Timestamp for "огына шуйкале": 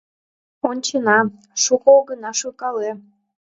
1.99-2.91